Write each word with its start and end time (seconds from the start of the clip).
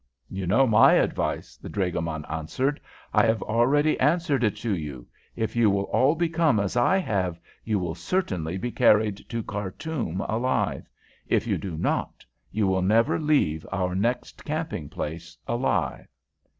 "You 0.31 0.47
know 0.47 0.65
my 0.65 0.93
advice," 0.93 1.57
the 1.57 1.69
dragoman 1.69 2.25
answered; 2.27 2.81
"I 3.13 3.23
have 3.27 3.43
already 3.43 3.99
answered 3.99 4.43
it 4.43 4.55
to 4.55 4.75
you. 4.75 5.05
If 5.35 5.55
you 5.55 5.69
will 5.69 5.83
all 5.83 6.15
become 6.15 6.59
as 6.59 6.75
I 6.75 6.97
have, 6.97 7.39
you 7.63 7.77
will 7.77 7.93
certainly 7.93 8.57
be 8.57 8.71
carried 8.71 9.17
to 9.29 9.43
Khartoum 9.43 10.21
alive. 10.21 10.89
If 11.27 11.45
you 11.45 11.59
do 11.59 11.77
not, 11.77 12.25
you 12.49 12.65
will 12.65 12.81
never 12.81 13.19
leave 13.19 13.63
our 13.71 13.93
next 13.93 14.43
camping 14.43 14.89
place 14.89 15.37
alive." 15.47 16.07